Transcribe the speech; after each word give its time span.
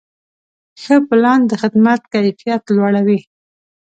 ښه 0.81 0.95
پلان 1.07 1.39
د 1.47 1.51
خدمت 1.61 2.01
کیفیت 2.13 2.63
لوړوي. 2.75 3.19